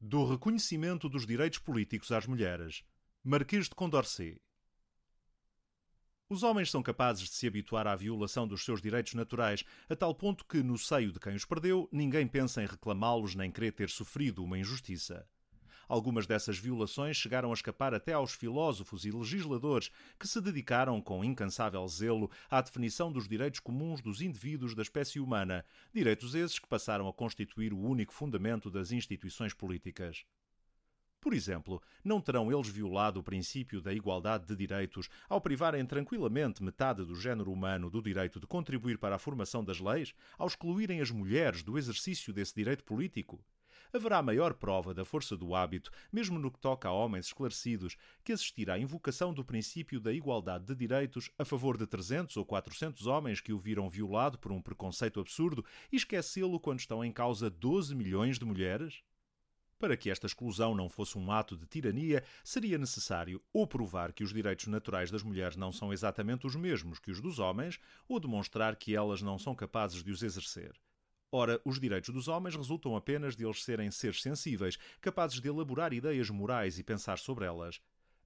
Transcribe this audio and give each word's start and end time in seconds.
do 0.00 0.24
reconhecimento 0.24 1.08
dos 1.08 1.26
direitos 1.26 1.58
políticos 1.58 2.12
às 2.12 2.26
mulheres. 2.26 2.84
Marquês 3.22 3.64
de 3.68 3.74
Condorcet. 3.74 4.40
Os 6.30 6.42
homens 6.42 6.70
são 6.70 6.82
capazes 6.82 7.24
de 7.24 7.34
se 7.34 7.46
habituar 7.46 7.86
à 7.86 7.96
violação 7.96 8.46
dos 8.46 8.64
seus 8.64 8.82
direitos 8.82 9.14
naturais, 9.14 9.64
a 9.88 9.96
tal 9.96 10.14
ponto 10.14 10.44
que, 10.44 10.62
no 10.62 10.76
seio 10.76 11.10
de 11.10 11.18
quem 11.18 11.34
os 11.34 11.44
perdeu, 11.44 11.88
ninguém 11.90 12.28
pensa 12.28 12.62
em 12.62 12.66
reclamá-los 12.66 13.34
nem 13.34 13.50
querer 13.50 13.72
ter 13.72 13.88
sofrido 13.88 14.44
uma 14.44 14.58
injustiça. 14.58 15.26
Algumas 15.88 16.26
dessas 16.26 16.58
violações 16.58 17.16
chegaram 17.16 17.50
a 17.50 17.54
escapar 17.54 17.94
até 17.94 18.12
aos 18.12 18.32
filósofos 18.32 19.06
e 19.06 19.10
legisladores 19.10 19.90
que 20.18 20.28
se 20.28 20.38
dedicaram 20.38 21.00
com 21.00 21.24
incansável 21.24 21.88
zelo 21.88 22.30
à 22.50 22.60
definição 22.60 23.10
dos 23.10 23.26
direitos 23.26 23.60
comuns 23.60 24.02
dos 24.02 24.20
indivíduos 24.20 24.74
da 24.74 24.82
espécie 24.82 25.18
humana, 25.18 25.64
direitos 25.92 26.34
esses 26.34 26.58
que 26.58 26.68
passaram 26.68 27.08
a 27.08 27.12
constituir 27.12 27.72
o 27.72 27.80
único 27.80 28.12
fundamento 28.12 28.70
das 28.70 28.92
instituições 28.92 29.54
políticas. 29.54 30.26
Por 31.20 31.32
exemplo, 31.32 31.82
não 32.04 32.20
terão 32.20 32.52
eles 32.52 32.68
violado 32.68 33.18
o 33.18 33.24
princípio 33.24 33.80
da 33.80 33.92
igualdade 33.92 34.46
de 34.46 34.54
direitos 34.54 35.08
ao 35.28 35.40
privarem 35.40 35.84
tranquilamente 35.84 36.62
metade 36.62 37.04
do 37.04 37.16
género 37.16 37.50
humano 37.50 37.90
do 37.90 38.00
direito 38.02 38.38
de 38.38 38.46
contribuir 38.46 38.98
para 38.98 39.16
a 39.16 39.18
formação 39.18 39.64
das 39.64 39.80
leis, 39.80 40.14
ao 40.36 40.46
excluírem 40.46 41.00
as 41.00 41.10
mulheres 41.10 41.62
do 41.62 41.76
exercício 41.76 42.32
desse 42.32 42.54
direito 42.54 42.84
político? 42.84 43.42
Haverá 43.92 44.22
maior 44.22 44.54
prova 44.54 44.92
da 44.92 45.04
força 45.04 45.36
do 45.36 45.54
hábito, 45.54 45.90
mesmo 46.12 46.38
no 46.38 46.50
que 46.50 46.58
toca 46.58 46.88
a 46.88 46.92
homens 46.92 47.26
esclarecidos, 47.26 47.96
que 48.22 48.32
assistir 48.32 48.70
à 48.70 48.78
invocação 48.78 49.32
do 49.32 49.44
princípio 49.44 50.00
da 50.00 50.12
igualdade 50.12 50.66
de 50.66 50.74
direitos 50.74 51.30
a 51.38 51.44
favor 51.44 51.76
de 51.76 51.86
300 51.86 52.36
ou 52.36 52.44
400 52.44 53.06
homens 53.06 53.40
que 53.40 53.52
o 53.52 53.58
viram 53.58 53.88
violado 53.88 54.38
por 54.38 54.52
um 54.52 54.60
preconceito 54.60 55.20
absurdo 55.20 55.64
e 55.92 55.96
esquecê-lo 55.96 56.60
quando 56.60 56.80
estão 56.80 57.04
em 57.04 57.12
causa 57.12 57.50
12 57.50 57.94
milhões 57.94 58.38
de 58.38 58.44
mulheres? 58.44 59.02
Para 59.78 59.96
que 59.96 60.10
esta 60.10 60.26
exclusão 60.26 60.74
não 60.74 60.88
fosse 60.88 61.16
um 61.16 61.30
ato 61.30 61.56
de 61.56 61.64
tirania, 61.64 62.24
seria 62.42 62.76
necessário 62.76 63.40
ou 63.52 63.64
provar 63.64 64.12
que 64.12 64.24
os 64.24 64.32
direitos 64.32 64.66
naturais 64.66 65.08
das 65.08 65.22
mulheres 65.22 65.56
não 65.56 65.70
são 65.70 65.92
exatamente 65.92 66.48
os 66.48 66.56
mesmos 66.56 66.98
que 66.98 67.12
os 67.12 67.20
dos 67.20 67.38
homens, 67.38 67.78
ou 68.08 68.18
demonstrar 68.18 68.74
que 68.74 68.96
elas 68.96 69.22
não 69.22 69.38
são 69.38 69.54
capazes 69.54 70.02
de 70.02 70.10
os 70.10 70.22
exercer. 70.22 70.74
Ora, 71.30 71.60
os 71.62 71.78
direitos 71.78 72.08
dos 72.14 72.26
homens 72.26 72.56
resultam 72.56 72.96
apenas 72.96 73.36
de 73.36 73.44
eles 73.44 73.62
serem 73.62 73.90
seres 73.90 74.22
sensíveis, 74.22 74.78
capazes 75.00 75.40
de 75.40 75.48
elaborar 75.48 75.92
ideias 75.92 76.30
morais 76.30 76.78
e 76.78 76.82
pensar 76.82 77.18
sobre 77.18 77.44
elas. 77.44 77.80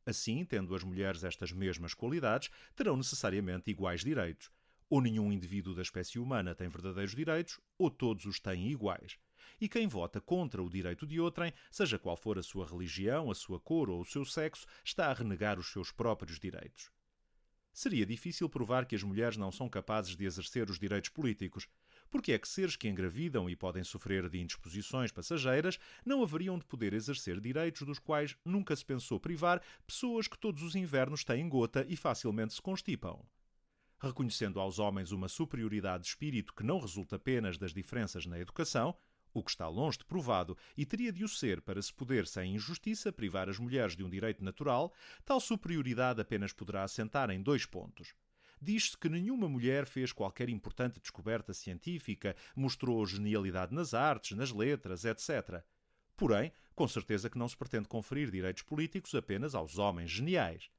Assim, 0.06 0.44
tendo 0.44 0.74
as 0.74 0.84
mulheres 0.84 1.24
estas 1.24 1.52
mesmas 1.52 1.94
qualidades, 1.94 2.48
terão 2.76 2.96
necessariamente 2.96 3.70
iguais 3.70 4.02
direitos. 4.02 4.50
Ou 4.88 5.00
nenhum 5.00 5.32
indivíduo 5.32 5.74
da 5.74 5.82
espécie 5.82 6.18
humana 6.18 6.54
tem 6.54 6.68
verdadeiros 6.68 7.14
direitos, 7.14 7.58
ou 7.76 7.90
todos 7.90 8.24
os 8.24 8.38
têm 8.38 8.68
iguais. 8.68 9.18
E 9.60 9.68
quem 9.68 9.86
vota 9.88 10.20
contra 10.20 10.62
o 10.62 10.70
direito 10.70 11.06
de 11.06 11.18
outrem, 11.18 11.52
seja 11.70 11.98
qual 11.98 12.16
for 12.16 12.38
a 12.38 12.42
sua 12.42 12.66
religião, 12.66 13.30
a 13.30 13.34
sua 13.34 13.58
cor 13.58 13.90
ou 13.90 14.00
o 14.00 14.04
seu 14.04 14.24
sexo, 14.24 14.66
está 14.84 15.06
a 15.06 15.14
renegar 15.14 15.58
os 15.58 15.72
seus 15.72 15.90
próprios 15.90 16.38
direitos. 16.38 16.90
Seria 17.72 18.04
difícil 18.04 18.48
provar 18.48 18.84
que 18.84 18.94
as 18.94 19.02
mulheres 19.02 19.36
não 19.36 19.50
são 19.50 19.68
capazes 19.68 20.14
de 20.14 20.24
exercer 20.24 20.68
os 20.68 20.78
direitos 20.78 21.10
políticos. 21.10 21.66
Porque 22.12 22.32
é 22.32 22.38
que 22.38 22.46
seres 22.46 22.76
que 22.76 22.90
engravidam 22.90 23.48
e 23.48 23.56
podem 23.56 23.82
sofrer 23.82 24.28
de 24.28 24.38
indisposições 24.38 25.10
passageiras 25.10 25.78
não 26.04 26.22
haveriam 26.22 26.58
de 26.58 26.64
poder 26.66 26.92
exercer 26.92 27.40
direitos 27.40 27.86
dos 27.86 27.98
quais 27.98 28.36
nunca 28.44 28.76
se 28.76 28.84
pensou 28.84 29.18
privar 29.18 29.62
pessoas 29.86 30.28
que 30.28 30.38
todos 30.38 30.62
os 30.62 30.76
invernos 30.76 31.24
têm 31.24 31.48
gota 31.48 31.86
e 31.88 31.96
facilmente 31.96 32.52
se 32.52 32.60
constipam? 32.60 33.18
Reconhecendo 33.98 34.60
aos 34.60 34.78
homens 34.78 35.10
uma 35.10 35.26
superioridade 35.26 36.02
de 36.02 36.10
espírito 36.10 36.52
que 36.52 36.62
não 36.62 36.78
resulta 36.78 37.16
apenas 37.16 37.56
das 37.56 37.72
diferenças 37.72 38.26
na 38.26 38.38
educação, 38.38 38.94
o 39.32 39.42
que 39.42 39.50
está 39.50 39.66
longe 39.66 39.96
de 39.96 40.04
provado 40.04 40.54
e 40.76 40.84
teria 40.84 41.14
de 41.14 41.24
o 41.24 41.28
ser 41.28 41.62
para 41.62 41.80
se 41.80 41.94
poder, 41.94 42.26
sem 42.26 42.54
injustiça, 42.54 43.10
privar 43.10 43.48
as 43.48 43.58
mulheres 43.58 43.96
de 43.96 44.04
um 44.04 44.10
direito 44.10 44.44
natural, 44.44 44.92
tal 45.24 45.40
superioridade 45.40 46.20
apenas 46.20 46.52
poderá 46.52 46.82
assentar 46.82 47.30
em 47.30 47.42
dois 47.42 47.64
pontos 47.64 48.14
diz-se 48.62 48.96
que 48.96 49.08
nenhuma 49.08 49.48
mulher 49.48 49.86
fez 49.86 50.12
qualquer 50.12 50.48
importante 50.48 51.00
descoberta 51.00 51.52
científica, 51.52 52.36
mostrou 52.54 53.04
genialidade 53.04 53.74
nas 53.74 53.92
artes, 53.92 54.36
nas 54.36 54.52
letras, 54.52 55.04
etc. 55.04 55.64
Porém, 56.16 56.52
com 56.74 56.86
certeza 56.86 57.28
que 57.28 57.36
não 57.36 57.48
se 57.48 57.56
pretende 57.56 57.88
conferir 57.88 58.30
direitos 58.30 58.62
políticos 58.62 59.14
apenas 59.16 59.56
aos 59.56 59.78
homens 59.78 60.10
geniais. 60.10 60.70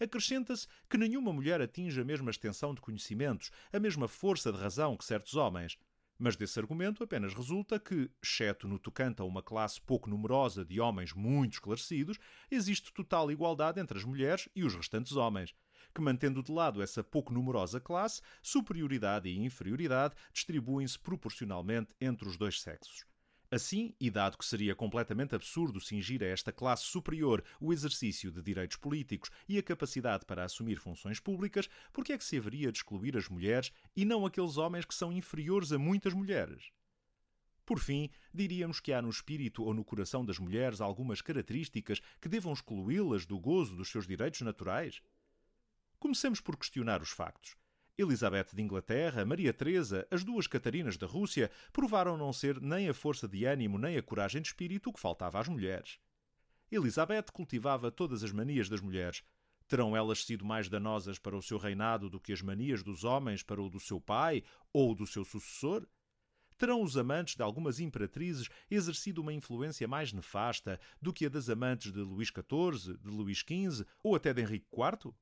Acrescenta-se 0.00 0.66
que 0.88 0.96
nenhuma 0.96 1.32
mulher 1.32 1.60
atinge 1.60 2.00
a 2.00 2.04
mesma 2.04 2.30
extensão 2.30 2.74
de 2.74 2.80
conhecimentos, 2.80 3.50
a 3.72 3.78
mesma 3.78 4.08
força 4.08 4.50
de 4.50 4.58
razão 4.58 4.96
que 4.96 5.04
certos 5.04 5.34
homens. 5.34 5.78
Mas 6.18 6.36
desse 6.36 6.58
argumento 6.58 7.04
apenas 7.04 7.34
resulta 7.34 7.78
que, 7.78 8.10
exceto 8.22 8.66
no 8.66 8.78
tocante 8.78 9.20
a 9.20 9.24
uma 9.24 9.42
classe 9.42 9.78
pouco 9.82 10.08
numerosa 10.08 10.64
de 10.64 10.80
homens 10.80 11.12
muito 11.12 11.54
esclarecidos, 11.54 12.18
existe 12.50 12.92
total 12.92 13.30
igualdade 13.30 13.78
entre 13.78 13.98
as 13.98 14.04
mulheres 14.04 14.48
e 14.54 14.64
os 14.64 14.74
restantes 14.74 15.12
homens 15.12 15.54
que, 15.96 16.02
mantendo 16.02 16.42
de 16.42 16.52
lado 16.52 16.82
essa 16.82 17.02
pouco 17.02 17.32
numerosa 17.32 17.80
classe, 17.80 18.20
superioridade 18.42 19.30
e 19.30 19.38
inferioridade 19.38 20.14
distribuem-se 20.30 20.98
proporcionalmente 20.98 21.94
entre 21.98 22.28
os 22.28 22.36
dois 22.36 22.60
sexos. 22.60 23.06
Assim, 23.50 23.94
e 23.98 24.10
dado 24.10 24.36
que 24.36 24.44
seria 24.44 24.74
completamente 24.74 25.34
absurdo 25.34 25.80
cingir 25.80 26.22
a 26.22 26.26
esta 26.26 26.52
classe 26.52 26.82
superior 26.82 27.42
o 27.58 27.72
exercício 27.72 28.30
de 28.30 28.42
direitos 28.42 28.76
políticos 28.76 29.30
e 29.48 29.56
a 29.56 29.62
capacidade 29.62 30.26
para 30.26 30.44
assumir 30.44 30.76
funções 30.76 31.18
públicas, 31.18 31.66
por 31.94 32.04
que 32.04 32.12
é 32.12 32.18
que 32.18 32.24
se 32.24 32.36
haveria 32.36 32.70
de 32.70 32.78
excluir 32.78 33.16
as 33.16 33.28
mulheres 33.28 33.72
e 33.96 34.04
não 34.04 34.26
aqueles 34.26 34.58
homens 34.58 34.84
que 34.84 34.94
são 34.94 35.10
inferiores 35.10 35.72
a 35.72 35.78
muitas 35.78 36.12
mulheres? 36.12 36.70
Por 37.64 37.78
fim, 37.80 38.10
diríamos 38.34 38.80
que 38.80 38.92
há 38.92 39.00
no 39.00 39.08
espírito 39.08 39.64
ou 39.64 39.72
no 39.72 39.84
coração 39.84 40.24
das 40.24 40.38
mulheres 40.38 40.80
algumas 40.80 41.22
características 41.22 42.02
que 42.20 42.28
devam 42.28 42.52
excluí-las 42.52 43.24
do 43.24 43.38
gozo 43.40 43.76
dos 43.76 43.88
seus 43.88 44.06
direitos 44.06 44.42
naturais? 44.42 45.00
Comecemos 45.98 46.40
por 46.40 46.56
questionar 46.56 47.00
os 47.02 47.10
factos. 47.10 47.56
Elizabeth 47.98 48.48
de 48.52 48.60
Inglaterra, 48.60 49.24
Maria 49.24 49.54
Teresa, 49.54 50.06
as 50.10 50.22
duas 50.22 50.46
Catarinas 50.46 50.98
da 50.98 51.06
Rússia 51.06 51.50
provaram 51.72 52.16
não 52.16 52.30
ser 52.30 52.60
nem 52.60 52.88
a 52.90 52.94
força 52.94 53.26
de 53.26 53.46
ânimo 53.46 53.78
nem 53.78 53.96
a 53.96 54.02
coragem 54.02 54.42
de 54.42 54.48
espírito 54.48 54.92
que 54.92 55.00
faltava 55.00 55.40
às 55.40 55.48
mulheres. 55.48 55.98
Elizabeth 56.70 57.32
cultivava 57.32 57.90
todas 57.90 58.22
as 58.22 58.32
manias 58.32 58.68
das 58.68 58.82
mulheres. 58.82 59.22
Terão 59.66 59.96
elas 59.96 60.24
sido 60.24 60.44
mais 60.44 60.68
danosas 60.68 61.18
para 61.18 61.36
o 61.36 61.42
seu 61.42 61.56
reinado 61.56 62.10
do 62.10 62.20
que 62.20 62.32
as 62.32 62.42
manias 62.42 62.82
dos 62.82 63.02
homens 63.02 63.42
para 63.42 63.62
o 63.62 63.70
do 63.70 63.80
seu 63.80 63.98
pai 63.98 64.44
ou 64.72 64.94
do 64.94 65.06
seu 65.06 65.24
sucessor? 65.24 65.86
Terão 66.58 66.82
os 66.82 66.96
amantes 66.96 67.34
de 67.34 67.42
algumas 67.42 67.80
imperatrizes 67.80 68.48
exercido 68.70 69.22
uma 69.22 69.32
influência 69.32 69.88
mais 69.88 70.12
nefasta 70.12 70.78
do 71.00 71.12
que 71.12 71.26
a 71.26 71.28
das 71.28 71.48
amantes 71.48 71.92
de 71.92 72.00
Luís 72.00 72.28
XIV, 72.28 72.98
de 72.98 73.08
Luís 73.08 73.38
XV 73.38 73.86
ou 74.02 74.14
até 74.14 74.34
de 74.34 74.42
Henrique 74.42 74.66
IV? 74.72 75.14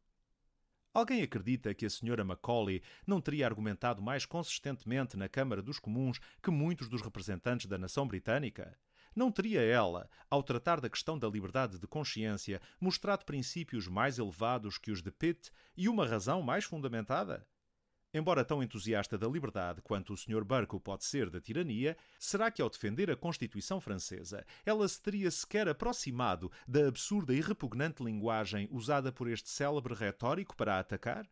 Alguém 0.94 1.22
acredita 1.22 1.74
que 1.74 1.84
a 1.84 1.90
senhora 1.90 2.24
Macaulay 2.24 2.80
não 3.04 3.20
teria 3.20 3.46
argumentado 3.48 4.00
mais 4.00 4.24
consistentemente 4.24 5.16
na 5.16 5.28
Câmara 5.28 5.60
dos 5.60 5.80
Comuns 5.80 6.20
que 6.40 6.52
muitos 6.52 6.88
dos 6.88 7.02
representantes 7.02 7.66
da 7.66 7.76
nação 7.76 8.06
britânica? 8.06 8.78
Não 9.12 9.32
teria 9.32 9.60
ela, 9.60 10.08
ao 10.30 10.40
tratar 10.40 10.80
da 10.80 10.88
questão 10.88 11.18
da 11.18 11.26
liberdade 11.26 11.80
de 11.80 11.86
consciência, 11.88 12.62
mostrado 12.80 13.24
princípios 13.24 13.88
mais 13.88 14.20
elevados 14.20 14.78
que 14.78 14.92
os 14.92 15.02
de 15.02 15.10
Pitt 15.10 15.50
e 15.76 15.88
uma 15.88 16.06
razão 16.06 16.40
mais 16.40 16.64
fundamentada? 16.64 17.44
Embora 18.16 18.44
tão 18.44 18.62
entusiasta 18.62 19.18
da 19.18 19.26
liberdade 19.26 19.82
quanto 19.82 20.12
o 20.12 20.16
Sr. 20.16 20.44
Burke 20.44 20.78
pode 20.78 21.04
ser 21.04 21.28
da 21.28 21.40
tirania, 21.40 21.96
será 22.16 22.48
que 22.48 22.62
ao 22.62 22.70
defender 22.70 23.10
a 23.10 23.16
Constituição 23.16 23.80
Francesa 23.80 24.46
ela 24.64 24.86
se 24.86 25.02
teria 25.02 25.28
sequer 25.32 25.68
aproximado 25.68 26.48
da 26.64 26.86
absurda 26.86 27.34
e 27.34 27.40
repugnante 27.40 28.04
linguagem 28.04 28.68
usada 28.70 29.10
por 29.10 29.28
este 29.28 29.48
célebre 29.48 29.94
retórico 29.94 30.54
para 30.54 30.76
a 30.76 30.78
atacar? 30.78 31.28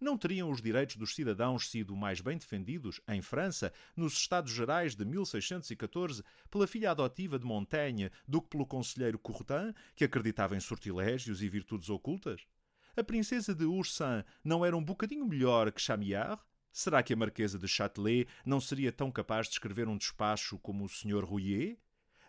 Não 0.00 0.16
teriam 0.16 0.52
os 0.52 0.62
direitos 0.62 0.94
dos 0.94 1.16
cidadãos 1.16 1.68
sido 1.68 1.96
mais 1.96 2.20
bem 2.20 2.38
defendidos, 2.38 3.00
em 3.08 3.20
França, 3.20 3.72
nos 3.96 4.12
Estados 4.12 4.52
Gerais 4.52 4.94
de 4.94 5.04
1614, 5.04 6.22
pela 6.48 6.68
filha 6.68 6.92
adotiva 6.92 7.40
de 7.40 7.46
Montaigne 7.46 8.10
do 8.28 8.40
que 8.40 8.50
pelo 8.50 8.66
conselheiro 8.66 9.18
Courtin, 9.18 9.74
que 9.96 10.04
acreditava 10.04 10.56
em 10.56 10.60
sortilégios 10.60 11.42
e 11.42 11.48
virtudes 11.48 11.90
ocultas? 11.90 12.46
A 12.96 13.02
princesa 13.02 13.52
de 13.52 13.64
Oursin 13.64 14.22
não 14.44 14.64
era 14.64 14.76
um 14.76 14.84
bocadinho 14.84 15.26
melhor 15.26 15.72
que 15.72 15.80
Chamillard? 15.80 16.40
Será 16.72 17.02
que 17.02 17.12
a 17.12 17.16
marquesa 17.16 17.58
de 17.58 17.66
Châtelet 17.66 18.28
não 18.46 18.60
seria 18.60 18.92
tão 18.92 19.10
capaz 19.10 19.48
de 19.48 19.54
escrever 19.54 19.88
um 19.88 19.96
despacho 19.96 20.60
como 20.60 20.84
o 20.84 20.88
Sr. 20.88 21.24
Rouillet? 21.24 21.76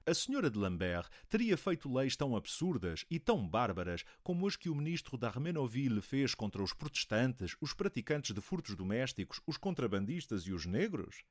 A 0.08 0.14
senhora 0.16 0.50
de 0.50 0.58
Lambert 0.58 1.08
teria 1.30 1.56
feito 1.56 1.92
leis 1.94 2.16
tão 2.16 2.36
absurdas 2.36 3.06
e 3.12 3.20
tão 3.20 3.48
bárbaras 3.48 4.04
como 4.24 4.48
as 4.48 4.56
que 4.56 4.68
o 4.68 4.74
ministro 4.74 5.20
d'Armenoville 5.20 6.02
fez 6.02 6.34
contra 6.34 6.64
os 6.64 6.74
protestantes, 6.74 7.56
os 7.62 7.72
praticantes 7.72 8.34
de 8.34 8.42
furtos 8.42 8.76
domésticos, 8.76 9.40
os 9.46 9.58
contrabandistas 9.58 10.48
e 10.48 10.52
os 10.52 10.66
negros? 10.66 11.24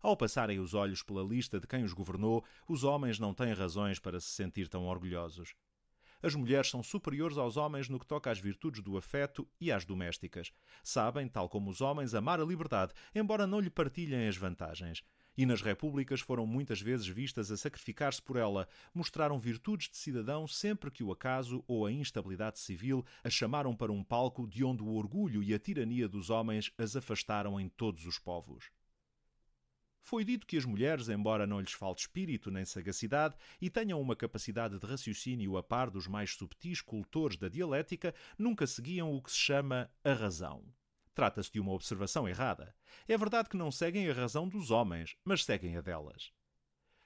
Ao 0.00 0.16
passarem 0.16 0.58
os 0.58 0.72
olhos 0.72 1.02
pela 1.02 1.22
lista 1.22 1.60
de 1.60 1.66
quem 1.66 1.84
os 1.84 1.92
governou, 1.92 2.42
os 2.66 2.82
homens 2.82 3.18
não 3.18 3.34
têm 3.34 3.52
razões 3.52 3.98
para 3.98 4.18
se 4.20 4.28
sentir 4.28 4.68
tão 4.68 4.86
orgulhosos 4.86 5.54
as 6.22 6.34
mulheres 6.34 6.70
são 6.70 6.82
superiores 6.82 7.38
aos 7.38 7.56
homens 7.56 7.88
no 7.88 7.98
que 7.98 8.06
toca 8.06 8.30
às 8.30 8.38
virtudes 8.38 8.82
do 8.82 8.96
afeto 8.96 9.48
e 9.60 9.72
às 9.72 9.84
domésticas. 9.84 10.52
Sabem, 10.82 11.28
tal 11.28 11.48
como 11.48 11.70
os 11.70 11.80
homens, 11.80 12.14
amar 12.14 12.40
a 12.40 12.44
liberdade, 12.44 12.92
embora 13.14 13.46
não 13.46 13.60
lhe 13.60 13.70
partilhem 13.70 14.28
as 14.28 14.36
vantagens. 14.36 15.02
e 15.36 15.46
nas 15.46 15.62
repúblicas 15.62 16.20
foram 16.20 16.46
muitas 16.46 16.80
vezes 16.82 17.06
vistas 17.06 17.50
a 17.50 17.56
sacrificar-se 17.56 18.20
por 18.20 18.36
ela, 18.36 18.68
mostraram 18.92 19.38
virtudes 19.38 19.88
de 19.88 19.96
cidadão 19.96 20.46
sempre 20.46 20.90
que 20.90 21.02
o 21.02 21.12
acaso 21.12 21.64
ou 21.66 21.86
a 21.86 21.92
instabilidade 21.92 22.58
civil 22.58 23.04
a 23.24 23.30
chamaram 23.30 23.74
para 23.74 23.92
um 23.92 24.04
palco 24.04 24.46
de 24.46 24.62
onde 24.64 24.82
o 24.82 24.92
orgulho 24.92 25.42
e 25.42 25.54
a 25.54 25.58
tirania 25.58 26.08
dos 26.08 26.28
homens 26.28 26.70
as 26.76 26.94
afastaram 26.96 27.58
em 27.58 27.68
todos 27.68 28.04
os 28.04 28.18
povos. 28.18 28.70
Foi 30.02 30.24
dito 30.24 30.46
que 30.46 30.56
as 30.56 30.64
mulheres, 30.64 31.08
embora 31.08 31.46
não 31.46 31.60
lhes 31.60 31.72
falte 31.72 32.00
espírito 32.00 32.50
nem 32.50 32.64
sagacidade 32.64 33.36
e 33.60 33.68
tenham 33.68 34.00
uma 34.00 34.16
capacidade 34.16 34.78
de 34.78 34.86
raciocínio 34.86 35.56
a 35.56 35.62
par 35.62 35.90
dos 35.90 36.06
mais 36.06 36.32
subtis 36.32 36.80
cultores 36.80 37.36
da 37.36 37.48
dialética, 37.48 38.14
nunca 38.38 38.66
seguiam 38.66 39.14
o 39.14 39.22
que 39.22 39.30
se 39.30 39.38
chama 39.38 39.90
a 40.02 40.12
razão. 40.12 40.64
Trata-se 41.14 41.52
de 41.52 41.60
uma 41.60 41.72
observação 41.72 42.28
errada. 42.28 42.74
É 43.06 43.16
verdade 43.18 43.48
que 43.48 43.56
não 43.56 43.70
seguem 43.70 44.08
a 44.08 44.14
razão 44.14 44.48
dos 44.48 44.70
homens, 44.70 45.16
mas 45.24 45.44
seguem 45.44 45.76
a 45.76 45.80
delas. 45.80 46.32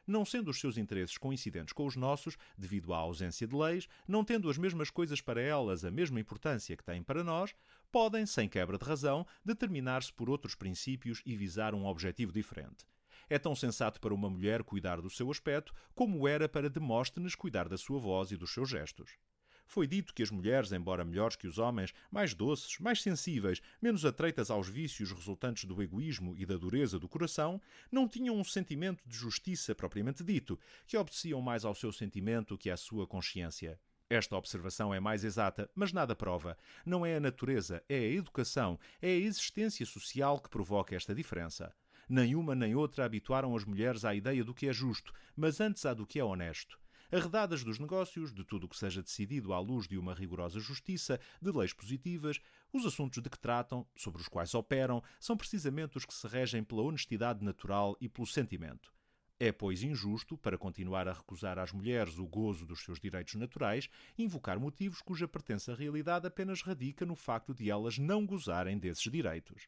Não 0.06 0.24
sendo 0.24 0.50
os 0.50 0.60
seus 0.60 0.76
interesses 0.76 1.16
coincidentes 1.16 1.72
com 1.72 1.86
os 1.86 1.96
nossos, 1.96 2.36
devido 2.56 2.92
à 2.92 2.98
ausência 2.98 3.46
de 3.46 3.56
leis, 3.56 3.88
não 4.06 4.24
tendo 4.24 4.50
as 4.50 4.58
mesmas 4.58 4.90
coisas 4.90 5.20
para 5.20 5.40
elas 5.40 5.84
a 5.84 5.90
mesma 5.90 6.20
importância 6.20 6.76
que 6.76 6.84
têm 6.84 7.02
para 7.02 7.24
nós, 7.24 7.54
podem, 7.90 8.26
sem 8.26 8.48
quebra 8.48 8.76
de 8.76 8.84
razão, 8.84 9.26
determinar-se 9.44 10.12
por 10.12 10.28
outros 10.28 10.54
princípios 10.54 11.22
e 11.24 11.34
visar 11.34 11.74
um 11.74 11.86
objetivo 11.86 12.32
diferente. 12.32 12.86
É 13.28 13.38
tão 13.38 13.54
sensato 13.54 14.00
para 14.00 14.12
uma 14.12 14.28
mulher 14.28 14.62
cuidar 14.62 15.00
do 15.00 15.08
seu 15.08 15.30
aspecto 15.30 15.74
como 15.94 16.28
era 16.28 16.48
para 16.48 16.68
Demóstenes 16.68 17.34
cuidar 17.34 17.68
da 17.68 17.78
sua 17.78 17.98
voz 17.98 18.30
e 18.30 18.36
dos 18.36 18.52
seus 18.52 18.68
gestos. 18.68 19.16
Foi 19.66 19.86
dito 19.86 20.14
que 20.14 20.22
as 20.22 20.30
mulheres, 20.30 20.72
embora 20.72 21.04
melhores 21.04 21.36
que 21.36 21.46
os 21.46 21.58
homens, 21.58 21.92
mais 22.10 22.34
doces, 22.34 22.78
mais 22.78 23.02
sensíveis, 23.02 23.60
menos 23.80 24.04
atreitas 24.04 24.50
aos 24.50 24.68
vícios 24.68 25.10
resultantes 25.10 25.64
do 25.64 25.82
egoísmo 25.82 26.36
e 26.36 26.44
da 26.46 26.56
dureza 26.56 26.98
do 26.98 27.08
coração, 27.08 27.60
não 27.90 28.08
tinham 28.08 28.36
um 28.36 28.44
sentimento 28.44 29.02
de 29.06 29.16
justiça 29.16 29.74
propriamente 29.74 30.22
dito, 30.22 30.58
que 30.86 30.96
obedeciam 30.96 31.40
mais 31.40 31.64
ao 31.64 31.74
seu 31.74 31.92
sentimento 31.92 32.58
que 32.58 32.70
à 32.70 32.76
sua 32.76 33.06
consciência. 33.06 33.80
Esta 34.08 34.36
observação 34.36 34.92
é 34.92 35.00
mais 35.00 35.24
exata, 35.24 35.68
mas 35.74 35.92
nada 35.92 36.14
prova. 36.14 36.56
Não 36.84 37.04
é 37.04 37.16
a 37.16 37.20
natureza, 37.20 37.82
é 37.88 37.96
a 37.96 38.12
educação, 38.12 38.78
é 39.00 39.08
a 39.08 39.16
existência 39.16 39.86
social 39.86 40.38
que 40.38 40.50
provoca 40.50 40.94
esta 40.94 41.14
diferença. 41.14 41.74
Nem 42.06 42.36
uma 42.36 42.54
nem 42.54 42.74
outra 42.74 43.06
habituaram 43.06 43.56
as 43.56 43.64
mulheres 43.64 44.04
à 44.04 44.14
ideia 44.14 44.44
do 44.44 44.52
que 44.54 44.68
é 44.68 44.72
justo, 44.72 45.12
mas 45.34 45.58
antes 45.58 45.86
à 45.86 45.94
do 45.94 46.06
que 46.06 46.20
é 46.20 46.24
honesto 46.24 46.78
arredadas 47.10 47.62
dos 47.64 47.78
negócios, 47.78 48.32
de 48.32 48.44
tudo 48.44 48.64
o 48.64 48.68
que 48.68 48.76
seja 48.76 49.02
decidido 49.02 49.52
à 49.52 49.60
luz 49.60 49.86
de 49.86 49.98
uma 49.98 50.14
rigorosa 50.14 50.60
justiça, 50.60 51.20
de 51.40 51.50
leis 51.50 51.72
positivas, 51.72 52.40
os 52.72 52.84
assuntos 52.84 53.22
de 53.22 53.30
que 53.30 53.38
tratam, 53.38 53.86
sobre 53.96 54.20
os 54.20 54.28
quais 54.28 54.54
operam, 54.54 55.02
são 55.20 55.36
precisamente 55.36 55.96
os 55.96 56.04
que 56.04 56.14
se 56.14 56.26
regem 56.26 56.62
pela 56.64 56.82
honestidade 56.82 57.44
natural 57.44 57.96
e 58.00 58.08
pelo 58.08 58.26
sentimento. 58.26 58.92
É, 59.38 59.50
pois, 59.50 59.82
injusto, 59.82 60.38
para 60.38 60.56
continuar 60.56 61.08
a 61.08 61.12
recusar 61.12 61.58
às 61.58 61.72
mulheres 61.72 62.18
o 62.18 62.26
gozo 62.26 62.66
dos 62.66 62.84
seus 62.84 63.00
direitos 63.00 63.34
naturais, 63.34 63.88
invocar 64.16 64.60
motivos 64.60 65.02
cuja 65.02 65.26
pertença 65.26 65.72
à 65.72 65.74
realidade 65.74 66.26
apenas 66.26 66.62
radica 66.62 67.04
no 67.04 67.16
facto 67.16 67.52
de 67.52 67.68
elas 67.68 67.98
não 67.98 68.24
gozarem 68.24 68.78
desses 68.78 69.10
direitos. 69.10 69.66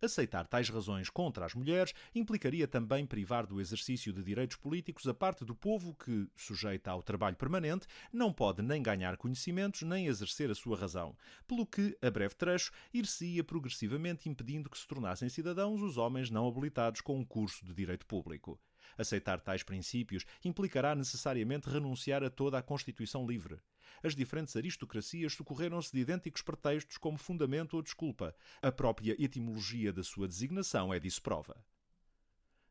Aceitar 0.00 0.46
tais 0.46 0.68
razões 0.68 1.08
contra 1.08 1.46
as 1.46 1.54
mulheres 1.54 1.94
implicaria 2.14 2.68
também 2.68 3.06
privar 3.06 3.46
do 3.46 3.60
exercício 3.60 4.12
de 4.12 4.22
direitos 4.22 4.56
políticos 4.56 5.06
a 5.08 5.14
parte 5.14 5.44
do 5.44 5.54
povo 5.54 5.94
que, 5.94 6.28
sujeita 6.36 6.90
ao 6.90 7.02
trabalho 7.02 7.36
permanente, 7.36 7.86
não 8.12 8.32
pode 8.32 8.62
nem 8.62 8.82
ganhar 8.82 9.16
conhecimentos 9.16 9.82
nem 9.82 10.06
exercer 10.06 10.50
a 10.50 10.54
sua 10.54 10.76
razão, 10.76 11.16
pelo 11.46 11.66
que, 11.66 11.96
a 12.02 12.10
breve 12.10 12.34
trecho, 12.34 12.72
ir-se-ia 12.92 13.42
progressivamente 13.42 14.28
impedindo 14.28 14.68
que 14.68 14.78
se 14.78 14.86
tornassem 14.86 15.28
cidadãos 15.28 15.80
os 15.80 15.96
homens 15.96 16.30
não 16.30 16.46
habilitados 16.46 17.00
com 17.00 17.18
um 17.18 17.24
curso 17.24 17.64
de 17.64 17.72
direito 17.72 18.06
público. 18.06 18.58
Aceitar 18.98 19.40
tais 19.40 19.62
princípios 19.62 20.24
implicará 20.44 20.94
necessariamente 20.94 21.68
renunciar 21.68 22.22
a 22.24 22.30
toda 22.30 22.58
a 22.58 22.62
Constituição 22.62 23.26
livre. 23.26 23.60
As 24.02 24.14
diferentes 24.14 24.56
aristocracias 24.56 25.34
socorreram-se 25.34 25.92
de 25.92 26.00
idênticos 26.00 26.42
pretextos 26.42 26.98
como 26.98 27.18
fundamento 27.18 27.74
ou 27.74 27.82
desculpa. 27.82 28.34
A 28.62 28.72
própria 28.72 29.16
etimologia 29.22 29.92
da 29.92 30.02
sua 30.02 30.26
designação 30.26 30.92
é 30.92 30.98
disso 30.98 31.22
prova. 31.22 31.56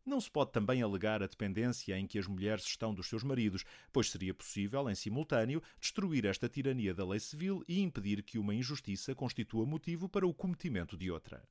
Não 0.06 0.22
se 0.22 0.30
pode 0.30 0.51
também 0.51 0.83
alegar 0.83 1.24
a 1.24 1.27
dependência 1.27 1.98
em 1.98 2.06
que 2.06 2.19
as 2.19 2.27
mulheres 2.27 2.63
estão 2.63 2.94
dos 2.94 3.07
seus 3.07 3.24
maridos, 3.24 3.66
pois 3.92 4.12
seria 4.12 4.36
possível, 4.36 4.88
em 4.88 4.94
simultâneo, 4.94 5.63
destruir 5.80 6.25
esta 6.25 6.48
tirania 6.48 6.94
da 6.94 7.04
lei 7.04 7.19
civil 7.19 7.63
e 7.68 7.81
impedir 7.81 8.22
que 8.22 8.38
uma 8.38 8.54
injustiça 8.54 9.16
constitua 9.16 9.66
motivo 9.66 10.07
para 10.07 10.27
o 10.27 10.33
cometimento 10.33 10.95
de 10.95 11.10
outra. 11.10 11.44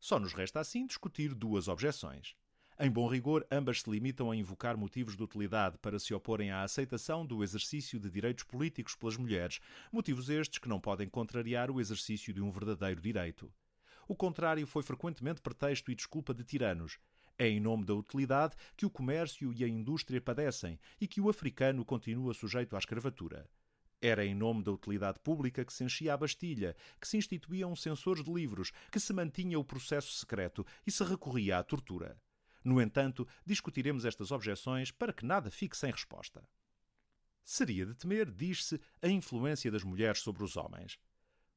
Só 0.00 0.18
nos 0.18 0.32
resta 0.32 0.58
assim 0.58 0.86
discutir 0.86 1.32
duas 1.32 1.68
objeções. 1.68 2.34
Em 2.82 2.90
bom 2.90 3.06
rigor, 3.06 3.46
ambas 3.50 3.82
se 3.82 3.90
limitam 3.90 4.30
a 4.30 4.36
invocar 4.36 4.74
motivos 4.74 5.14
de 5.14 5.22
utilidade 5.22 5.76
para 5.76 5.98
se 5.98 6.14
oporem 6.14 6.50
à 6.50 6.62
aceitação 6.62 7.26
do 7.26 7.44
exercício 7.44 8.00
de 8.00 8.08
direitos 8.08 8.42
políticos 8.42 8.96
pelas 8.96 9.18
mulheres, 9.18 9.60
motivos 9.92 10.30
estes 10.30 10.58
que 10.58 10.66
não 10.66 10.80
podem 10.80 11.06
contrariar 11.06 11.70
o 11.70 11.78
exercício 11.78 12.32
de 12.32 12.40
um 12.40 12.50
verdadeiro 12.50 12.98
direito. 12.98 13.52
O 14.08 14.16
contrário 14.16 14.66
foi 14.66 14.82
frequentemente 14.82 15.42
pretexto 15.42 15.92
e 15.92 15.94
desculpa 15.94 16.32
de 16.32 16.42
tiranos. 16.42 16.98
É 17.38 17.46
em 17.46 17.60
nome 17.60 17.84
da 17.84 17.92
utilidade 17.92 18.56
que 18.74 18.86
o 18.86 18.90
comércio 18.90 19.52
e 19.52 19.62
a 19.62 19.68
indústria 19.68 20.18
padecem 20.18 20.80
e 20.98 21.06
que 21.06 21.20
o 21.20 21.28
africano 21.28 21.84
continua 21.84 22.32
sujeito 22.32 22.74
à 22.76 22.78
escravatura. 22.78 23.46
Era 24.00 24.24
em 24.24 24.34
nome 24.34 24.62
da 24.62 24.72
utilidade 24.72 25.18
pública 25.18 25.66
que 25.66 25.72
se 25.74 25.84
enchia 25.84 26.14
a 26.14 26.16
Bastilha, 26.16 26.74
que 26.98 27.06
se 27.06 27.18
instituíam 27.18 27.76
censores 27.76 28.24
de 28.24 28.32
livros, 28.32 28.72
que 28.90 28.98
se 28.98 29.12
mantinha 29.12 29.58
o 29.58 29.64
processo 29.66 30.14
secreto 30.14 30.64
e 30.86 30.90
se 30.90 31.04
recorria 31.04 31.58
à 31.58 31.62
tortura. 31.62 32.18
No 32.62 32.80
entanto, 32.80 33.26
discutiremos 33.44 34.04
estas 34.04 34.30
objeções 34.30 34.90
para 34.90 35.12
que 35.12 35.24
nada 35.24 35.50
fique 35.50 35.76
sem 35.76 35.90
resposta. 35.90 36.42
Seria 37.42 37.86
de 37.86 37.94
temer, 37.94 38.30
diz-se, 38.30 38.80
a 39.02 39.08
influência 39.08 39.70
das 39.70 39.82
mulheres 39.82 40.20
sobre 40.20 40.44
os 40.44 40.56
homens. 40.56 40.98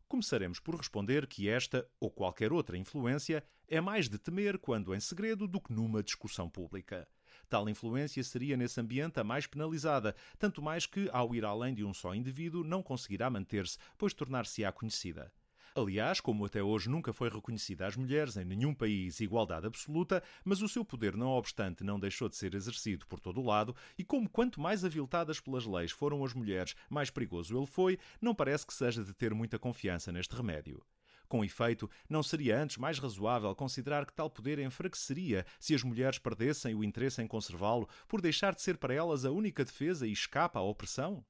Começaremos 0.07 0.59
por 0.59 0.75
responder 0.75 1.27
que 1.27 1.49
esta 1.49 1.89
ou 1.99 2.09
qualquer 2.09 2.53
outra 2.53 2.77
influência 2.77 3.43
é 3.67 3.81
mais 3.81 4.07
de 4.07 4.17
temer 4.17 4.57
quando 4.59 4.93
em 4.93 4.99
segredo 4.99 5.47
do 5.47 5.59
que 5.59 5.73
numa 5.73 6.03
discussão 6.03 6.49
pública. 6.49 7.07
Tal 7.49 7.67
influência 7.67 8.23
seria 8.23 8.55
nesse 8.55 8.79
ambiente 8.79 9.19
a 9.19 9.23
mais 9.23 9.45
penalizada, 9.47 10.15
tanto 10.37 10.61
mais 10.61 10.85
que, 10.85 11.09
ao 11.11 11.35
ir 11.35 11.43
além 11.43 11.73
de 11.73 11.83
um 11.83 11.93
só 11.93 12.13
indivíduo, 12.15 12.63
não 12.63 12.81
conseguirá 12.81 13.29
manter-se, 13.29 13.77
pois 13.97 14.13
tornar-se-á 14.13 14.71
conhecida. 14.71 15.31
Aliás, 15.75 16.21
como 16.21 16.45
até 16.45 16.61
hoje 16.61 16.87
nunca 16.87 17.11
foi 17.11 17.29
reconhecida 17.29 17.87
às 17.87 17.95
mulheres 17.95 18.37
em 18.37 18.45
nenhum 18.45 18.75
país 18.75 19.19
igualdade 19.19 19.65
absoluta, 19.65 20.21
mas 20.45 20.61
o 20.61 20.69
seu 20.69 20.85
poder, 20.85 21.17
não 21.17 21.29
obstante, 21.29 21.83
não 21.83 21.99
deixou 21.99 22.29
de 22.29 22.35
ser 22.35 22.53
exercido 22.53 23.07
por 23.07 23.19
todo 23.19 23.41
o 23.41 23.45
lado, 23.45 23.75
e 23.97 24.03
como 24.03 24.29
quanto 24.29 24.61
mais 24.61 24.85
aviltadas 24.85 25.39
pelas 25.39 25.65
leis 25.65 25.89
foram 25.89 26.23
as 26.23 26.31
mulheres, 26.31 26.75
mais 26.91 27.09
perigoso 27.09 27.57
ele 27.57 27.65
foi, 27.65 27.97
não 28.21 28.35
parece 28.35 28.67
que 28.67 28.73
seja 28.73 29.03
de 29.03 29.15
ter 29.15 29.33
muita 29.33 29.57
confiança 29.57 30.11
neste 30.11 30.35
remédio. 30.35 30.85
Com 31.27 31.43
efeito, 31.43 31.89
não 32.07 32.21
seria 32.21 32.61
antes 32.61 32.77
mais 32.77 32.99
razoável 32.99 33.55
considerar 33.55 34.05
que 34.05 34.13
tal 34.13 34.29
poder 34.29 34.59
enfraqueceria 34.59 35.43
se 35.59 35.73
as 35.73 35.81
mulheres 35.81 36.19
perdessem 36.19 36.75
o 36.75 36.83
interesse 36.83 37.19
em 37.19 37.27
conservá-lo 37.27 37.89
por 38.07 38.21
deixar 38.21 38.53
de 38.53 38.61
ser 38.61 38.77
para 38.77 38.93
elas 38.93 39.25
a 39.25 39.31
única 39.31 39.65
defesa 39.65 40.05
e 40.05 40.11
escapa 40.11 40.59
à 40.59 40.61
opressão? 40.61 41.25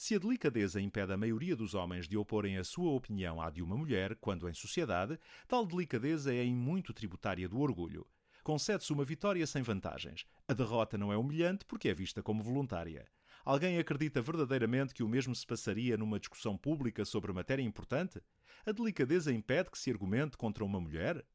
Se 0.00 0.14
a 0.14 0.18
delicadeza 0.18 0.80
impede 0.80 1.12
a 1.12 1.16
maioria 1.16 1.56
dos 1.56 1.74
homens 1.74 2.06
de 2.06 2.16
oporem 2.16 2.56
a 2.56 2.62
sua 2.62 2.92
opinião 2.92 3.42
à 3.42 3.50
de 3.50 3.60
uma 3.60 3.76
mulher, 3.76 4.14
quando 4.20 4.48
em 4.48 4.54
sociedade, 4.54 5.18
tal 5.48 5.66
delicadeza 5.66 6.32
é 6.32 6.44
em 6.44 6.54
muito 6.54 6.94
tributária 6.94 7.48
do 7.48 7.58
orgulho. 7.58 8.06
Concede-se 8.44 8.92
uma 8.92 9.04
vitória 9.04 9.44
sem 9.44 9.60
vantagens. 9.60 10.24
A 10.46 10.54
derrota 10.54 10.96
não 10.96 11.12
é 11.12 11.16
humilhante 11.16 11.64
porque 11.64 11.88
é 11.88 11.94
vista 11.94 12.22
como 12.22 12.44
voluntária. 12.44 13.08
Alguém 13.44 13.76
acredita 13.76 14.22
verdadeiramente 14.22 14.94
que 14.94 15.02
o 15.02 15.08
mesmo 15.08 15.34
se 15.34 15.44
passaria 15.44 15.96
numa 15.96 16.20
discussão 16.20 16.56
pública 16.56 17.04
sobre 17.04 17.32
matéria 17.32 17.64
importante? 17.64 18.22
A 18.64 18.70
delicadeza 18.70 19.32
impede 19.32 19.68
que 19.68 19.78
se 19.78 19.90
argumente 19.90 20.36
contra 20.36 20.64
uma 20.64 20.80
mulher? 20.80 21.26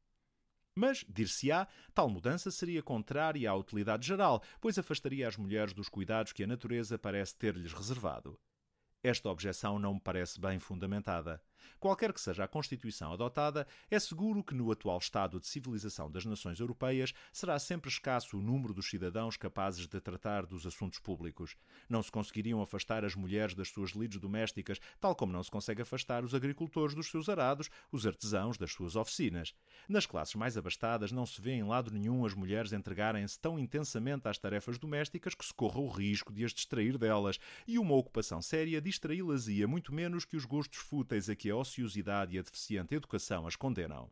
Mas, 0.74 1.04
dir-se-á, 1.06 1.68
tal 1.92 2.08
mudança 2.08 2.50
seria 2.50 2.82
contrária 2.82 3.50
à 3.50 3.54
utilidade 3.54 4.06
geral, 4.06 4.42
pois 4.58 4.78
afastaria 4.78 5.28
as 5.28 5.36
mulheres 5.36 5.74
dos 5.74 5.90
cuidados 5.90 6.32
que 6.32 6.44
a 6.44 6.46
natureza 6.46 6.98
parece 6.98 7.36
ter-lhes 7.36 7.74
reservado. 7.74 8.40
Esta 9.04 9.28
objeção 9.28 9.78
não 9.78 9.92
me 9.92 10.00
parece 10.00 10.40
bem 10.40 10.58
fundamentada. 10.58 11.38
Qualquer 11.78 12.12
que 12.12 12.20
seja 12.20 12.44
a 12.44 12.48
Constituição 12.48 13.12
adotada, 13.12 13.66
é 13.90 13.98
seguro 13.98 14.42
que 14.42 14.54
no 14.54 14.70
atual 14.70 14.98
estado 14.98 15.38
de 15.38 15.46
civilização 15.46 16.10
das 16.10 16.24
nações 16.24 16.60
europeias 16.60 17.12
será 17.32 17.58
sempre 17.58 17.90
escasso 17.90 18.38
o 18.38 18.42
número 18.42 18.72
dos 18.72 18.88
cidadãos 18.88 19.36
capazes 19.36 19.86
de 19.86 20.00
tratar 20.00 20.46
dos 20.46 20.66
assuntos 20.66 20.98
públicos. 20.98 21.56
Não 21.88 22.02
se 22.02 22.10
conseguiriam 22.10 22.62
afastar 22.62 23.04
as 23.04 23.14
mulheres 23.14 23.54
das 23.54 23.68
suas 23.68 23.90
lides 23.90 24.18
domésticas, 24.18 24.78
tal 25.00 25.14
como 25.14 25.32
não 25.32 25.42
se 25.42 25.50
consegue 25.50 25.82
afastar 25.82 26.24
os 26.24 26.34
agricultores 26.34 26.94
dos 26.94 27.10
seus 27.10 27.28
arados, 27.28 27.70
os 27.92 28.06
artesãos 28.06 28.56
das 28.56 28.72
suas 28.72 28.96
oficinas. 28.96 29.54
Nas 29.88 30.06
classes 30.06 30.34
mais 30.34 30.56
abastadas 30.56 31.12
não 31.12 31.26
se 31.26 31.40
vê 31.40 31.52
em 31.52 31.64
lado 31.64 31.90
nenhum 31.90 32.24
as 32.24 32.34
mulheres 32.34 32.72
entregarem-se 32.72 33.38
tão 33.38 33.58
intensamente 33.58 34.28
às 34.28 34.38
tarefas 34.38 34.78
domésticas 34.78 35.34
que 35.34 35.44
se 35.44 35.52
corra 35.52 35.80
o 35.80 35.88
risco 35.88 36.32
de 36.32 36.44
as 36.44 36.52
distrair 36.52 36.96
delas, 36.98 37.38
e 37.66 37.78
uma 37.78 37.94
ocupação 37.94 38.40
séria 38.40 38.80
distraí-las-ia 38.80 39.68
muito 39.68 39.92
menos 39.92 40.24
que 40.24 40.36
os 40.36 40.44
gostos 40.44 40.78
fúteis 40.78 41.28
a 41.28 41.36
que 41.36 41.50
a 41.54 41.58
ociosidade 41.58 42.36
e 42.36 42.38
a 42.38 42.42
deficiente 42.42 42.94
educação 42.94 43.46
as 43.46 43.56
condenam. 43.56 44.10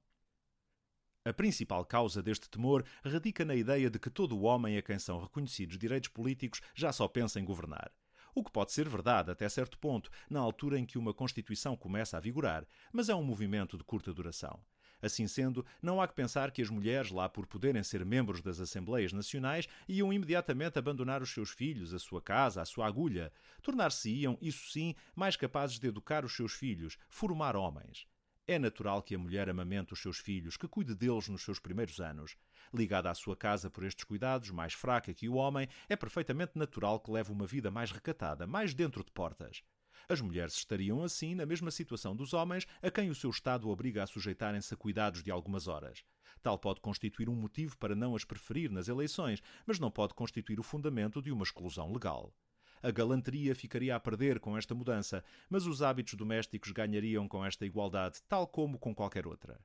A 1.24 1.32
principal 1.32 1.84
causa 1.84 2.22
deste 2.22 2.48
temor 2.50 2.84
radica 3.04 3.44
na 3.44 3.54
ideia 3.54 3.88
de 3.88 3.98
que 3.98 4.10
todo 4.10 4.36
o 4.36 4.42
homem 4.42 4.76
a 4.76 4.82
quem 4.82 4.98
são 4.98 5.20
reconhecidos 5.20 5.78
direitos 5.78 6.08
políticos 6.08 6.60
já 6.74 6.92
só 6.92 7.06
pensa 7.06 7.38
em 7.38 7.44
governar. 7.44 7.92
O 8.34 8.42
que 8.42 8.50
pode 8.50 8.72
ser 8.72 8.88
verdade 8.88 9.30
até 9.30 9.48
certo 9.48 9.78
ponto, 9.78 10.10
na 10.28 10.40
altura 10.40 10.78
em 10.78 10.86
que 10.86 10.98
uma 10.98 11.12
Constituição 11.12 11.76
começa 11.76 12.16
a 12.16 12.20
vigorar, 12.20 12.66
mas 12.92 13.08
é 13.08 13.14
um 13.14 13.22
movimento 13.22 13.76
de 13.76 13.84
curta 13.84 14.12
duração. 14.12 14.58
Assim 15.02 15.26
sendo, 15.26 15.66
não 15.82 16.00
há 16.00 16.06
que 16.06 16.14
pensar 16.14 16.52
que 16.52 16.62
as 16.62 16.70
mulheres, 16.70 17.10
lá 17.10 17.28
por 17.28 17.44
poderem 17.44 17.82
ser 17.82 18.04
membros 18.04 18.40
das 18.40 18.60
Assembleias 18.60 19.12
Nacionais, 19.12 19.66
iam 19.88 20.12
imediatamente 20.12 20.78
abandonar 20.78 21.20
os 21.20 21.30
seus 21.30 21.50
filhos, 21.50 21.92
a 21.92 21.98
sua 21.98 22.22
casa, 22.22 22.62
a 22.62 22.64
sua 22.64 22.86
agulha. 22.86 23.32
Tornar-se-iam, 23.60 24.38
isso 24.40 24.70
sim, 24.70 24.94
mais 25.16 25.34
capazes 25.34 25.80
de 25.80 25.88
educar 25.88 26.24
os 26.24 26.36
seus 26.36 26.52
filhos, 26.52 26.96
formar 27.08 27.56
homens. 27.56 28.06
É 28.46 28.58
natural 28.58 29.02
que 29.02 29.14
a 29.14 29.18
mulher 29.18 29.48
amamente 29.48 29.92
os 29.92 30.00
seus 30.00 30.18
filhos, 30.18 30.56
que 30.56 30.68
cuide 30.68 30.94
deles 30.94 31.28
nos 31.28 31.42
seus 31.42 31.58
primeiros 31.58 32.00
anos. 32.00 32.36
Ligada 32.72 33.10
à 33.10 33.14
sua 33.14 33.36
casa 33.36 33.68
por 33.68 33.84
estes 33.84 34.04
cuidados, 34.04 34.50
mais 34.50 34.72
fraca 34.72 35.12
que 35.12 35.28
o 35.28 35.34
homem, 35.34 35.68
é 35.88 35.96
perfeitamente 35.96 36.52
natural 36.56 37.00
que 37.00 37.10
leve 37.10 37.32
uma 37.32 37.46
vida 37.46 37.70
mais 37.70 37.90
recatada, 37.90 38.46
mais 38.46 38.72
dentro 38.72 39.04
de 39.04 39.10
portas. 39.10 39.62
As 40.08 40.20
mulheres 40.20 40.54
estariam 40.54 41.02
assim 41.02 41.34
na 41.34 41.46
mesma 41.46 41.70
situação 41.70 42.14
dos 42.14 42.32
homens, 42.32 42.66
a 42.82 42.90
quem 42.90 43.10
o 43.10 43.14
seu 43.14 43.30
Estado 43.30 43.68
obriga 43.68 44.02
a 44.02 44.06
sujeitarem-se 44.06 44.74
a 44.74 44.76
cuidados 44.76 45.22
de 45.22 45.30
algumas 45.30 45.68
horas. 45.68 46.04
Tal 46.42 46.58
pode 46.58 46.80
constituir 46.80 47.28
um 47.28 47.34
motivo 47.34 47.76
para 47.78 47.94
não 47.94 48.16
as 48.16 48.24
preferir 48.24 48.70
nas 48.70 48.88
eleições, 48.88 49.42
mas 49.66 49.78
não 49.78 49.90
pode 49.90 50.14
constituir 50.14 50.58
o 50.58 50.64
fundamento 50.64 51.22
de 51.22 51.30
uma 51.30 51.44
exclusão 51.44 51.92
legal. 51.92 52.34
A 52.82 52.90
galanteria 52.90 53.54
ficaria 53.54 53.94
a 53.94 54.00
perder 54.00 54.40
com 54.40 54.58
esta 54.58 54.74
mudança, 54.74 55.24
mas 55.48 55.66
os 55.66 55.82
hábitos 55.82 56.14
domésticos 56.14 56.72
ganhariam 56.72 57.28
com 57.28 57.44
esta 57.44 57.64
igualdade, 57.64 58.20
tal 58.28 58.44
como 58.46 58.76
com 58.76 58.92
qualquer 58.92 59.24
outra. 59.24 59.60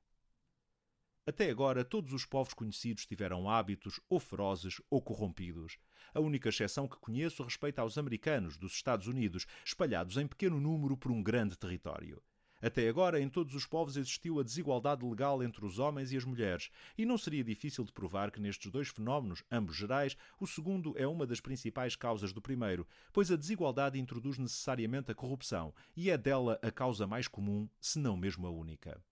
Até 1.28 1.50
agora, 1.50 1.84
todos 1.84 2.14
os 2.14 2.26
povos 2.26 2.54
conhecidos 2.54 3.06
tiveram 3.06 3.50
hábitos 3.50 4.00
ou 4.10 4.18
ferozes 4.18 4.80
ou 4.90 5.02
corrompidos. 5.02 5.78
A 6.14 6.22
única 6.22 6.48
exceção 6.48 6.88
que 6.88 6.96
conheço 6.96 7.44
respeita 7.44 7.82
aos 7.82 7.98
americanos 7.98 8.58
dos 8.58 8.72
Estados 8.72 9.08
Unidos, 9.08 9.46
espalhados 9.66 10.16
em 10.16 10.26
pequeno 10.26 10.58
número 10.58 10.96
por 10.96 11.12
um 11.12 11.22
grande 11.22 11.58
território. 11.58 12.24
Até 12.62 12.88
agora, 12.88 13.20
em 13.20 13.28
todos 13.28 13.54
os 13.56 13.66
povos 13.66 13.98
existiu 13.98 14.40
a 14.40 14.44
desigualdade 14.44 15.06
legal 15.06 15.44
entre 15.44 15.66
os 15.66 15.80
homens 15.80 16.14
e 16.14 16.18
as 16.18 16.24
mulheres, 16.24 16.70
e 16.98 17.06
não 17.06 17.18
seria 17.18 17.44
difícil 17.44 17.84
de 17.84 17.92
provar 17.92 18.32
que 18.32 18.40
nestes 18.40 18.72
dois 18.72 18.88
fenómenos, 18.88 19.44
ambos 19.52 19.76
gerais, 19.76 20.16
o 20.40 20.48
segundo 20.48 20.98
é 20.98 21.06
uma 21.06 21.28
das 21.28 21.42
principais 21.42 21.94
causas 21.94 22.32
do 22.32 22.42
primeiro, 22.42 22.88
pois 23.12 23.30
a 23.30 23.36
desigualdade 23.36 24.00
introduz 24.00 24.38
necessariamente 24.38 25.12
a 25.12 25.16
corrupção, 25.16 25.76
e 25.94 26.10
é 26.10 26.18
dela 26.18 26.58
a 26.64 26.72
causa 26.72 27.06
mais 27.06 27.28
comum, 27.28 27.68
se 27.82 28.00
não 28.00 28.16
mesmo 28.16 28.48
a 28.48 28.50
única. 28.50 29.04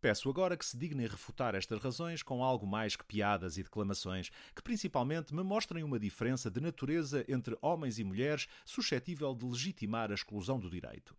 Peço 0.00 0.30
agora 0.30 0.56
que 0.56 0.64
se 0.64 0.78
dignem 0.78 1.08
refutar 1.08 1.56
estas 1.56 1.82
razões 1.82 2.22
com 2.22 2.44
algo 2.44 2.64
mais 2.64 2.94
que 2.94 3.04
piadas 3.04 3.58
e 3.58 3.64
declamações, 3.64 4.30
que 4.54 4.62
principalmente 4.62 5.34
me 5.34 5.42
mostrem 5.42 5.82
uma 5.82 5.98
diferença 5.98 6.48
de 6.48 6.60
natureza 6.60 7.24
entre 7.28 7.58
homens 7.60 7.98
e 7.98 8.04
mulheres 8.04 8.46
suscetível 8.64 9.34
de 9.34 9.44
legitimar 9.44 10.12
a 10.12 10.14
exclusão 10.14 10.60
do 10.60 10.70
direito. 10.70 11.16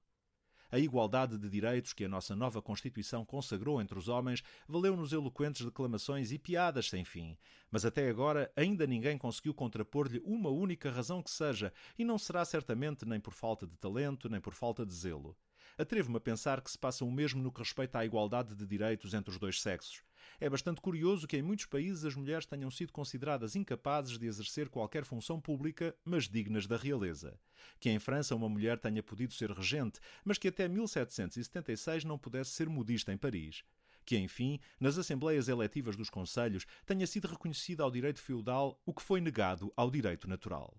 A 0.72 0.80
igualdade 0.80 1.38
de 1.38 1.50
direitos 1.50 1.92
que 1.92 2.06
a 2.06 2.08
nossa 2.08 2.38
nova 2.38 2.62
Constituição 2.62 3.26
consagrou 3.26 3.82
entre 3.82 3.98
os 4.00 4.08
homens 4.08 4.44
valeu-nos 4.66 5.12
eloquentes 5.12 5.66
declamações 5.66 6.32
e 6.32 6.40
piadas 6.40 6.88
sem 6.88 7.04
fim, 7.04 7.38
mas 7.70 7.84
até 7.84 8.08
agora 8.08 8.50
ainda 8.56 8.88
ninguém 8.88 9.18
conseguiu 9.18 9.54
contrapor-lhe 9.54 10.22
uma 10.24 10.50
única 10.50 10.90
razão 10.90 11.22
que 11.22 11.32
seja, 11.32 11.74
e 11.98 12.06
não 12.06 12.18
será 12.18 12.46
certamente 12.46 13.04
nem 13.04 13.20
por 13.20 13.34
falta 13.34 13.68
de 13.68 13.76
talento, 13.76 14.30
nem 14.30 14.40
por 14.40 14.54
falta 14.54 14.86
de 14.86 14.94
zelo. 14.94 15.36
Atrevo-me 15.80 16.18
a 16.18 16.20
pensar 16.20 16.60
que 16.60 16.70
se 16.70 16.78
passa 16.78 17.06
o 17.06 17.12
mesmo 17.12 17.42
no 17.42 17.54
que 17.54 17.62
respeita 17.62 18.00
à 18.00 18.06
igualdade 18.06 18.54
de 18.54 18.66
direitos 18.66 19.14
entre 19.14 19.32
os 19.32 19.40
dois 19.40 19.62
sexos. 19.62 20.04
É 20.38 20.50
bastante 20.50 20.82
curioso 20.82 21.26
que 21.26 21.38
em 21.38 21.42
muitos 21.42 21.68
países 21.68 22.04
as 22.04 22.16
mulheres 22.16 22.46
tenham 22.46 22.70
sido 22.70 22.92
consideradas 22.92 23.56
incapazes 23.56 24.18
de 24.18 24.28
exercer 24.28 24.68
qualquer 24.68 25.06
função 25.06 25.40
pública, 25.40 25.96
mas 26.04 26.28
dignas 26.28 26.68
da 26.68 26.76
realeza. 26.76 27.40
Que 27.80 27.90
em 27.90 27.98
França 27.98 28.36
uma 28.36 28.50
mulher 28.50 28.78
tenha 28.78 29.02
podido 29.02 29.32
ser 29.32 29.52
regente, 29.52 30.02
mas 30.26 30.38
que 30.38 30.50
até 30.50 30.68
1776 30.68 32.04
não 32.04 32.18
pudesse 32.18 32.52
ser 32.52 32.68
modista 32.68 33.14
em 33.14 33.18
Paris 33.18 33.64
que, 34.06 34.18
enfim, 34.18 34.60
nas 34.80 34.98
assembleias 34.98 35.48
eletivas 35.48 35.96
dos 35.96 36.10
conselhos 36.10 36.66
tenha 36.84 37.06
sido 37.06 37.28
reconhecido 37.28 37.84
ao 37.84 37.92
direito 37.92 38.20
feudal 38.20 38.82
o 38.84 38.92
que 38.92 39.04
foi 39.04 39.22
negado 39.22 39.72
ao 39.78 39.92
direito 39.92 40.28
natural. 40.28 40.76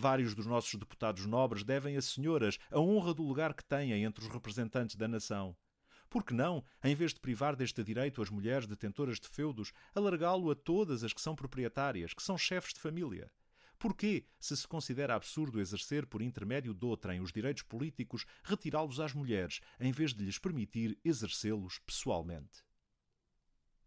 Vários 0.00 0.32
dos 0.32 0.46
nossos 0.46 0.72
deputados 0.76 1.26
nobres 1.26 1.64
devem 1.64 1.96
às 1.96 2.04
senhoras 2.04 2.56
a 2.70 2.78
honra 2.78 3.12
do 3.12 3.24
lugar 3.24 3.52
que 3.52 3.64
têm 3.64 4.04
entre 4.04 4.24
os 4.24 4.30
representantes 4.32 4.94
da 4.94 5.08
nação. 5.08 5.56
Por 6.08 6.22
que 6.22 6.32
não, 6.32 6.64
em 6.84 6.94
vez 6.94 7.12
de 7.12 7.18
privar 7.18 7.56
deste 7.56 7.82
direito 7.82 8.22
as 8.22 8.30
mulheres 8.30 8.68
detentoras 8.68 9.18
de 9.18 9.26
feudos, 9.26 9.72
alargá-lo 9.92 10.52
a 10.52 10.54
todas 10.54 11.02
as 11.02 11.12
que 11.12 11.20
são 11.20 11.34
proprietárias, 11.34 12.14
que 12.14 12.22
são 12.22 12.38
chefes 12.38 12.74
de 12.74 12.78
família? 12.78 13.28
Porquê, 13.76 14.24
se 14.38 14.56
se 14.56 14.68
considera 14.68 15.16
absurdo 15.16 15.60
exercer 15.60 16.06
por 16.06 16.22
intermédio 16.22 16.72
de 16.72 16.86
outrem 16.86 17.20
os 17.20 17.32
direitos 17.32 17.64
políticos, 17.64 18.24
retirá-los 18.44 19.00
às 19.00 19.12
mulheres, 19.12 19.58
em 19.80 19.90
vez 19.90 20.14
de 20.14 20.24
lhes 20.24 20.38
permitir 20.38 20.96
exercê-los 21.04 21.80
pessoalmente? 21.80 22.67